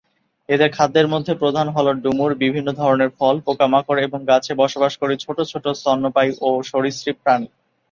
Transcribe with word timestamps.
এদের 0.49 0.69
খাদ্যের 0.69 1.07
মধ্যে 1.07 1.33
প্রধান 1.35 1.67
হল 1.69 1.87
ডুমুর, 2.03 2.31
বিভিন্ন 2.35 2.69
ধরনের 2.73 3.09
ফল, 3.17 3.35
পোকামাকড় 3.45 3.99
এবং 4.01 4.19
গাছে 4.27 4.51
বসবাসকারী 4.55 5.15
ছোট 5.17 5.37
ছোট 5.51 5.65
স্তন্যপায়ী 5.79 6.31
ও 6.41 6.49
সরীসৃপ 6.63 7.17
প্রাণী। 7.23 7.47